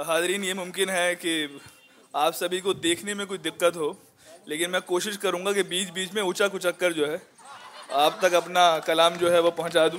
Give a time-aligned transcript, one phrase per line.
[0.00, 1.46] حاضرین، یہ ممکن ہے کہ
[2.12, 3.92] آپ سبھی کو دیکھنے میں کوئی دقت ہو،
[4.44, 7.18] لیکن میں کوشش کروں گا کہ بیچ بیچ میں اونچا کچک کر جو ہے،
[7.90, 9.98] آپ تک اپنا کلام جو ہے وہ پہنچا دوں۔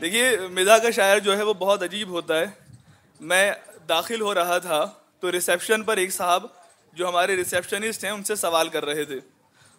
[0.00, 2.46] دیکھیے، مزاح کا شاعر جو ہے وہ بہت عجیب ہوتا ہے۔
[3.20, 3.52] میں
[3.88, 4.84] داخل ہو رہا تھا
[5.20, 6.46] تو ریسیپشن پر ایک صاحب
[6.92, 9.16] جو ہمارے ریسیپشنسٹ ہیں، ان سے سوال کر رہے تھے۔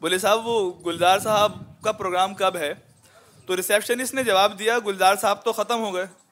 [0.00, 2.72] بولے، صاحب، وہ گلزار صاحب کا پروگرام کب ہے؟
[3.46, 6.25] تو ریسیپشنسٹ نے جواب دیا، گلزار صاحب تو ختم ہو گئے۔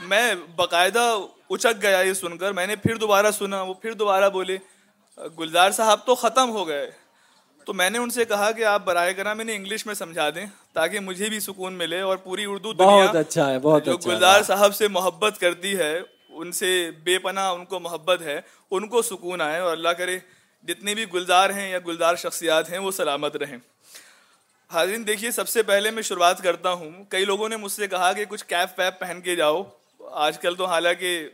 [0.00, 1.18] میں باقاعدہ
[1.50, 4.58] اچک گیا یہ سن کر میں نے پھر دوبارہ سنا وہ پھر دوبارہ بولے
[5.38, 6.90] گلزار صاحب تو ختم ہو گئے۔
[7.64, 10.46] تو میں نے ان سے کہا کہ آپ برائے کرم انہیں انگلش میں سمجھا دیں
[10.72, 14.42] تاکہ مجھے بھی سکون ملے اور پوری اردو بہت اچھا ہے بہت جو اچھا گلزار
[14.42, 19.02] صاحب سے محبت کرتی ہے ان سے بے پناہ ان کو محبت ہے ان کو
[19.02, 20.18] سکون آئے اور اللہ کرے
[20.62, 23.56] جتنے بھی گلزار ہیں یا گلزار شخصیات ہیں وہ سلامت رہیں۔
[24.72, 28.12] حاضرین دیکھیے سب سے پہلے میں شروعات کرتا ہوں۔ کئی لوگوں نے مجھ سے کہا
[28.12, 29.62] کہ کچھ کیپ ویپ پہن کے جاؤ۔
[30.08, 31.28] آج کل تو حالانکہ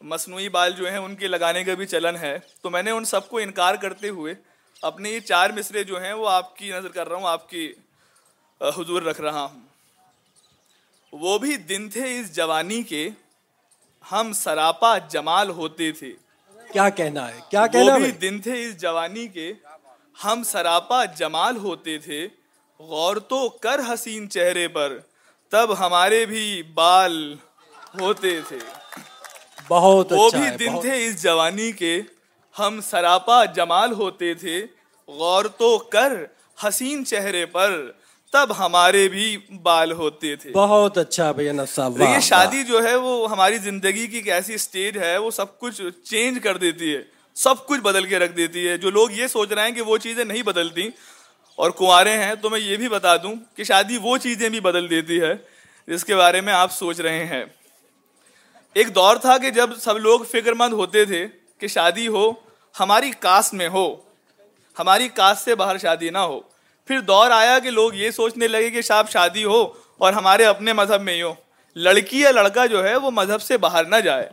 [0.00, 3.04] مصنوعی بال جو ہیں ان کے لگانے کا بھی چلن ہے تو میں نے ان
[3.04, 4.34] سب کو انکار کرتے ہوئے
[4.82, 7.72] اپنے یہ چار مصرے جو ہیں وہ آپ کی نظر کر رہا ہوں آپ کی
[8.60, 9.60] حضور رکھ رہا ہوں۔
[11.12, 13.08] وہ بھی دن تھے اس جوانی کے
[14.12, 16.12] ہم سراپا جمال ہوتے تھے۔
[16.72, 19.52] کیا کہنا ہے؟ کیا کہنا وہ بھی دن تھے اس جوانی کے
[20.24, 22.28] ہم سراپا جمال ہوتے تھے۔
[22.78, 24.98] غور تو کر حسین چہرے پر
[25.48, 27.34] تب ہمارے بھی بال
[28.00, 28.58] ہوتے تھے۔
[29.68, 32.00] بہت وہ اچھا بھی دن تھے اس جوانی کے۔
[32.58, 34.66] ہم سراپا جمال ہوتے تھے۔
[35.06, 36.12] غور تو کر
[36.68, 37.90] حسین چہرے پر
[38.32, 43.30] تب ہمارے بھی بال ہوتے تھے۔ بہت اچھا بھیا دیکھیے واہ۔ شادی جو ہے وہ
[43.30, 47.02] ہماری زندگی کی ایک ایسی اسٹیج ہے وہ سب کچھ چینج کر دیتی ہے۔
[47.34, 49.98] سب کچھ بدل کے رکھ دیتی ہے۔ جو لوگ یہ سوچ رہے ہیں کہ وہ
[49.98, 50.88] چیزیں نہیں بدلتی
[51.56, 54.90] اور کنوارے ہیں تو میں یہ بھی بتا دوں کہ شادی وہ چیزیں بھی بدل
[54.90, 55.32] دیتی ہے
[55.86, 57.44] جس کے بارے میں آپ سوچ رہے ہیں۔
[58.74, 61.26] ایک دور تھا کہ جب سب لوگ فکر مند ہوتے تھے
[61.58, 62.32] کہ شادی ہو،
[62.80, 63.96] ہماری کاسٹ میں ہو،
[64.78, 66.40] ہماری کاسٹ سے باہر شادی نہ ہو۔
[66.86, 70.72] پھر دور آیا کہ لوگ یہ سوچنے لگے کہ صاحب شادی ہو اور ہمارے اپنے
[70.72, 71.34] مذہب میں ہی ہو۔
[71.74, 74.30] لڑکی یا لڑکا جو ہے، وہ مذہب سے باہر نہ جائے۔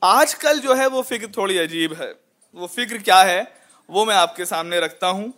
[0.00, 2.12] آج کل جو ہے، وہ فکر تھوڑی عجیب ہے۔
[2.52, 3.42] وہ فکر کیا ہے؟
[3.88, 5.28] وہ میں آپ کے سامنے رکھتا ہوں۔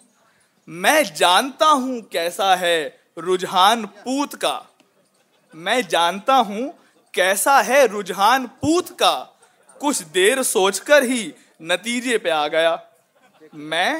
[0.66, 4.60] میں جانتا ہوں کیسا ہے رجحان پوت کا۔
[5.54, 6.72] میں جانتا ہوں
[7.12, 9.24] کیسا ہے رجحان پوت کا؟
[9.78, 11.30] کچھ دیر سوچ کر ہی
[11.60, 12.76] نتیجے پہ آ گیا۔
[13.52, 13.94] میں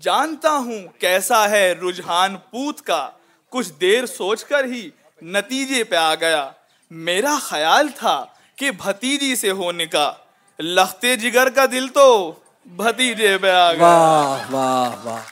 [0.00, 3.10] جانتا ہوں کیسا ہے رجحان پوت کا۔
[3.48, 4.90] کچھ دیر سوچ کر ہی
[5.22, 6.50] نتیجے پہ آ گیا۔
[6.90, 10.12] میرا خیال تھا کہ بھتیجی سے ہونے کا۔
[10.60, 12.32] لختے جگر کا دل تو
[12.66, 15.22] بھتیجے پہ آ گیا۔ واہ واہ واہ۔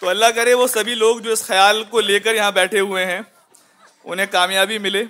[0.00, 3.06] تو اللہ کرے وہ سبھی لوگ جو اس خیال کو لے کر یہاں بیٹھے ہوئے
[3.06, 3.20] ہیں
[4.04, 5.04] انہیں کامیابی ملے۔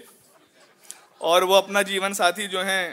[1.25, 2.93] اور وہ اپنا جیون ساتھی جو ہیں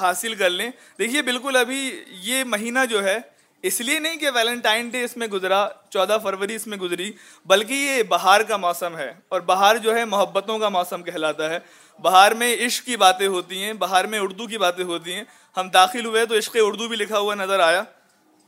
[0.00, 3.18] حاصل کر لیں۔ دیکھیے، بالکل ابھی یہ مہینہ جو ہے،
[3.62, 7.12] اس لیے نہیں کہ ویلنٹائن ڈے اس میں گزرا، چودہ فروری اس میں گزری،
[7.44, 11.58] بلکہ یہ بہار کا موسم ہے۔ اور بہار جو ہے، محبتوں کا موسم کہلاتا ہے۔
[12.02, 15.24] بہار میں عشق کی باتیں ہوتی ہیں، بہار میں اردو کی باتیں ہوتی ہیں۔
[15.56, 17.82] ہم داخل ہوئے تو عشق اردو بھی لکھا ہوا نظر آیا۔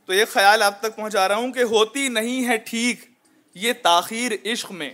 [0.07, 3.01] تو یہ خیال آپ تک پہنچا رہا ہوں کہ ہوتی نہیں ہے ٹھیک،
[3.55, 4.91] یہ تاخیر عشق میں۔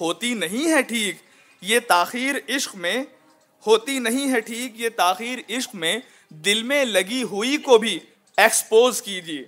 [0.00, 1.31] ہوتی نہیں ہے ٹھیک
[1.62, 3.04] یہ تاخیر عشق میں
[3.66, 7.98] ہوتی نہیں ہے ٹھیک یہ تاخیر عشق میں دل میں لگی ہوئی کو بھی
[8.36, 9.44] ایکسپوز کیجیے۔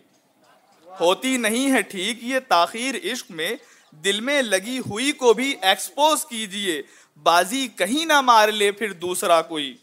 [1.01, 3.53] ہوتی نہیں ہے ٹھیک یہ تاخیر عشق میں
[3.91, 6.83] دل میں لگی ہوئی کو بھی ایکسپوز کیجیے۔
[7.23, 9.77] بازی کہیں نہ مار لے پھر دوسرا کوئی۔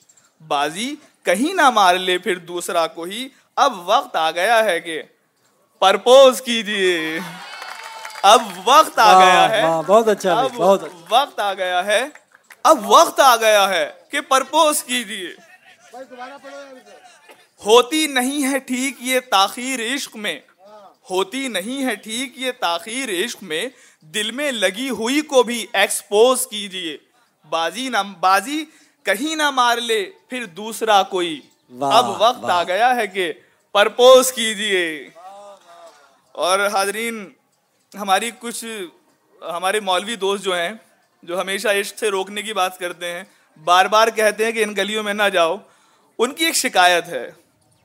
[0.48, 5.02] بازی کہیں نہ مار لے پھر دوسرا کوئی۔ اب وقت آ گیا ہے کہ
[5.80, 7.20] پرپوز کیجیے۔
[8.24, 12.06] اب وقت آ گیا ہے۔ بہت اچھا بہت اچھا۔ وقت آ گیا ہے۔
[12.64, 15.30] اب وقت آ گیا ہے کہ پرپوز کیجیے۔
[17.66, 20.40] ہوتی نہیں ہے ٹھیک یہ تاخیر عشق میں۔
[21.10, 23.66] ہوتی نہیں ہے ٹھیک یہ تاخیر عشق میں۔
[24.02, 26.98] دل میں لگی ہوئی کو بھی ایکسپوز کیجیے۔
[27.50, 28.66] بازی نہ بازی
[29.04, 31.40] کہیں نہ مار لے پھر دوسرا کوئی۔
[31.82, 33.34] اب وقت آ۔ گیا ہے کہ
[33.72, 35.10] پرپوز کیجیے۔
[36.32, 37.34] اور حاضرین
[37.94, 38.66] ہماری کچھ
[39.42, 40.72] ہمارے مولوی دوست جو ہیں
[41.24, 43.24] جو ہمیشہ عشق سے روکنے کی بات کرتے ہیں
[43.64, 45.58] بار بار کہتے ہیں کہ ان گلیوں میں نہ جاؤ۔
[46.20, 47.32] ان کی ایک شکایت ہے۔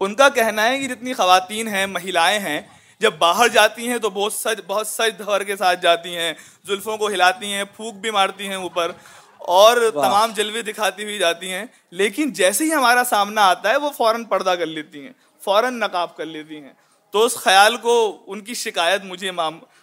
[0.00, 2.60] ان کا کہنا ہے کہ جتنی خواتین ہیں مہیلائیں ہیں
[2.98, 6.34] جب باہر جاتی ہیں تو بہت سج بہت سج دھور کے ساتھ جاتی ہیں۔
[6.66, 8.92] زلفوں کو ہلاتی ہیں پھونک بھی مارتی ہیں اوپر۔
[9.38, 13.90] اور تمام جلوے دکھاتی ہوئی جاتی ہیں۔ لیکن جیسے ہی ہمارا سامنا آتا ہے وہ
[13.90, 16.72] فوراً پردہ کر لیتی ہیں فوراً نقاب کر لیتی ہیں۔
[17.10, 19.30] تو اس خیال کو ان کی شکایت مجھے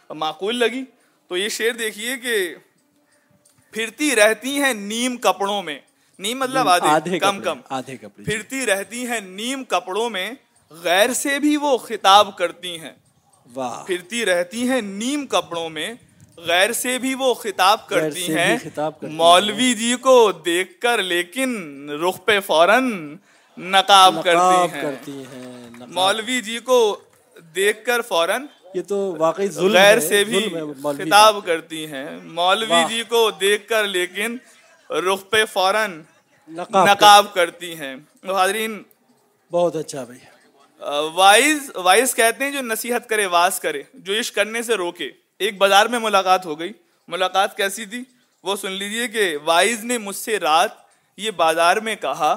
[0.10, 0.84] معقول لگی۔
[1.28, 2.56] تو یہ شعر دیکھیے کہ
[3.74, 5.80] پھرتی رہتی ہیں نیم کپڑوں میں۔
[6.20, 10.32] نیم مطلب آدھے کم کم۔ آدھے کپڑے پھرتی رہتی ہیں نیم کپڑوں میں
[10.72, 12.92] غیر سے بھی وہ خطاب کرتی ہیں۔
[13.88, 15.94] پھرتی رہتی ہیں نیم کپڑوں میں
[16.38, 18.58] غیر سے بھی وہ خطاب کرتی ہیں۔
[19.02, 23.16] مولوی جی کو دیکھ کر لیکن رخ پہ فوراً
[23.58, 24.84] نقاب کرتی ہیں۔
[25.88, 27.00] مولوی جی کو
[27.56, 30.50] دیکھ کر فوراً یہ تو واقعی ظلم غیر سے بھی
[30.84, 34.38] خطاب کرتی ہیں۔ مولوی۔ جی کو دیکھ کر لیکن
[34.90, 36.02] رخ پہ فوراً
[36.50, 37.96] نقاب کرتی ہیں۔
[38.28, 38.84] حاضرین
[39.52, 44.62] بہت اچھا بھیا وائز وائز کہتے ہیں جو نصیحت کرے واز کرے جو عشق کرنے
[44.62, 45.10] سے روکے۔
[45.40, 46.72] ایک بازار میں ملاقات ہو گئی۔
[47.08, 48.04] ملاقات کیسی تھی؟
[48.44, 50.70] وہ سن لیجیے کہ وائز نے مجھ سے رات
[51.18, 52.36] یہ بازار میں کہا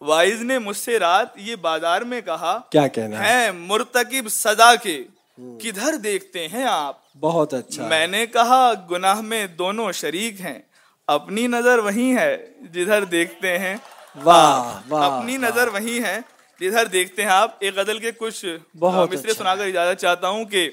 [0.00, 4.74] وائز نے مجھ سے رات یہ بازار میں کہا کیا کہنا ہے؟ ہیں مرتکب سزا
[4.74, 5.04] کے۔
[5.38, 10.58] کدھر دیکھتے ہیں آپ؟ بہت اچھا میں نے کہا گناہ میں دونوں شریک ہیں۔
[11.06, 13.76] اپنی نظر وہی ہے جدھر دیکھتے ہیں۔
[14.24, 16.18] واہ اپنی نظر وہی ہے
[16.60, 18.44] جدھر دیکھتے ہیں۔ آپ ایک غزل کے کچھ
[18.74, 20.70] مصرے اچھا۔ سنا کر اجازت چاہتا ہوں کہ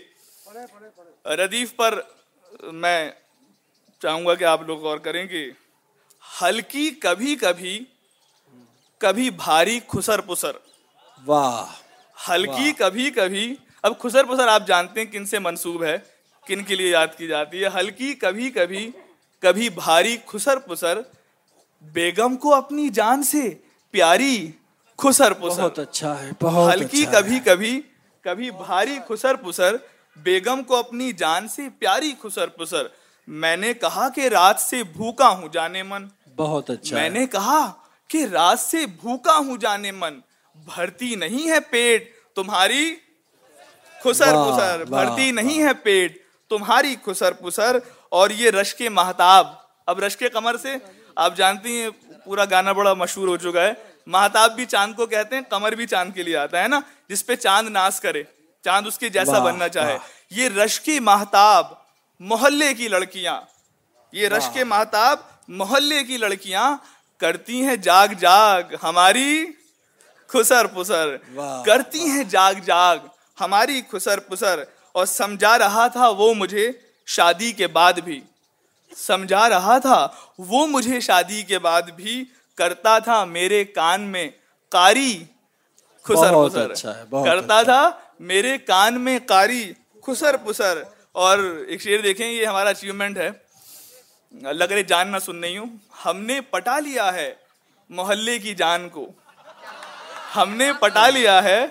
[1.25, 2.01] ردیف پر
[2.62, 3.12] میں
[4.01, 5.51] چاہوں گا کہ آپ لوگ غور کریں کہ
[6.41, 7.79] ہلکی کبھی کبھی
[8.97, 10.51] کبھی بھاری خسر پسر۔
[11.25, 11.65] واہ۔
[12.29, 15.97] ہلکی کبھی کبھی اب خسر پسر آپ جانتے ہیں کن سے منسوب ہے
[16.47, 18.91] کن کے لیے یاد کی جاتی ہے۔ ہلکی کبھی کبھی
[19.41, 20.99] کبھی بھاری خسر پسر
[21.81, 23.49] بیگم کو اپنی جان سے
[23.91, 24.51] پیاری
[24.97, 27.81] خسر پسر۔ بہت اچھا ہے بہت ہلکی اچھا۔ کبھی کبھی
[28.21, 29.75] کبھی بھاری خسر پسر
[30.15, 32.88] بیگم کو اپنی جان سے پیاری خسر پسر۔
[33.27, 37.71] میں نے کہا کہ رات سے بھوکا ہوں جانے من۔ بہت اچھا میں نے کہا
[38.07, 40.19] کہ رات سے بھوکا ہوں جانے من۔
[40.55, 42.95] بھرتی نہیں ہے پیٹ تمہاری
[44.05, 46.17] خسر پسر بھرتی نہیں ہے پیٹ
[46.49, 47.77] تمہاری خسر پسر
[48.09, 49.47] اور یہ رشک مہتاب۔
[49.85, 50.75] اب رشک قمر سے
[51.15, 51.89] آپ جانتی ہیں
[52.25, 53.73] پورا گانا بڑا مشہور ہو چکا ہے۔
[54.07, 56.79] مہتاب بھی چاند کو کہتے ہیں قمر بھی چاند کے لیے آتا ہے نا
[57.09, 58.23] جس پہ چاند ناس کرے
[58.63, 59.97] چاند اس کے جیسا بننا چاہے۔
[60.29, 61.67] یہ رشک مہتاب
[62.19, 63.41] محلے کی لڑکیاں۔
[64.11, 65.17] یہ رشک مہتاب
[65.47, 66.75] محلے کی لڑکیاں
[67.17, 69.45] کرتی ہیں جاگ جاگ ہماری
[70.27, 71.17] خسر پسر۔
[71.65, 72.97] کرتی ہیں جاگ جاگ۔
[73.41, 76.71] ہماری خسر پسر اور سمجھا رہا تھا وہ مجھے
[77.05, 78.21] شادی کے بعد بھی۔
[78.97, 82.23] سمجھا رہا تھا وہ مجھے شادی کے بعد بھی
[82.55, 84.29] کرتا تھا میرے کان میں
[84.69, 85.23] قاری
[86.03, 89.73] خسر پسر۔ اچھا کرتا اچھا۔ تھا میرے کان میں قاری
[90.07, 93.29] خسر پسر۔ اور ایک شعر دیکھیں یہ ہمارا اچیومنٹ ہے۔
[94.31, 95.65] لگ رہے جان نہ سن نہیں ہوں۔
[96.05, 97.35] ہم نے پٹا لیا ہے
[97.89, 99.11] محلے کی جان کو۔
[100.35, 101.65] ہم نے پٹا لیا ہے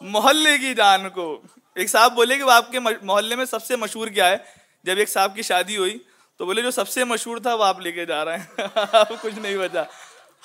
[0.00, 1.42] محلے کی جان کو۔
[1.74, 4.36] ایک صاحب بولے کہ آپ کے محلے میں سب سے مشہور کیا ہے؟
[4.84, 5.98] جب ایک صاحب کی شادی ہوئی
[6.36, 9.22] تو بولے جو سب سے مشہور تھا وہ آپ لے کے جا رہے ہیں۔ اب
[9.22, 9.82] کچھ نہیں بچا۔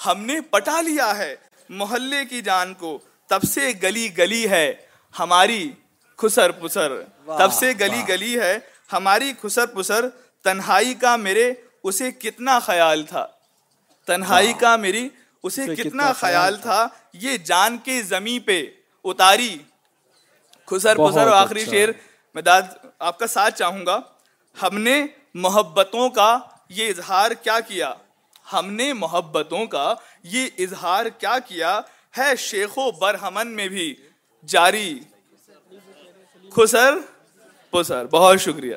[0.06, 1.36] ہم نے پٹا لیا ہے
[1.70, 3.00] محلے کی جان کو۔
[3.30, 4.74] تب سے گلی گلی ہے
[5.20, 5.72] ہماری
[6.18, 8.60] خسر پسر۔ تب سے گلی گلی ہے
[8.94, 10.06] ہماری خسر پسر۔
[10.44, 11.54] تنہائی کا میرے
[11.84, 13.28] اسے کتنا خیال تھا؟
[14.08, 15.10] تنہائی کا میری
[15.44, 18.66] اسے کتنا خیال تھا؟ یہ جان کے زمیں پہ۔
[19.04, 19.58] اتاری۔
[20.66, 21.90] خسر پسر اور آخری اچھا۔ شعر
[22.34, 22.62] میں داد
[23.00, 24.00] آپ کا ساتھ چاہوں گا۔
[24.62, 26.40] ہم نے محبتوں کا
[26.70, 27.94] یہ اظہار کیا کیا؟
[28.54, 29.94] ہم نے محبتوں کا
[30.24, 31.80] یہ اظہار کیا کیا
[32.18, 33.96] ہے شیخ و برہمن میں بھی۔
[34.48, 35.00] جاری۔
[36.52, 36.94] خسر
[37.72, 38.76] پسر۔ بہت شکریہ۔